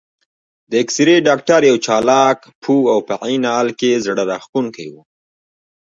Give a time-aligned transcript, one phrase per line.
[0.69, 4.95] د اېکسرې ډاکټر یو چالاک، پوه او په عین حال کې زړه راښکونکی و.